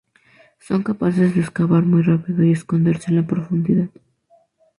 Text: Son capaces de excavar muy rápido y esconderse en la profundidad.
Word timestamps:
Son 0.57 0.81
capaces 0.81 1.35
de 1.35 1.41
excavar 1.41 1.83
muy 1.85 2.01
rápido 2.01 2.43
y 2.43 2.51
esconderse 2.53 3.11
en 3.11 3.17
la 3.17 3.27
profundidad. 3.27 3.89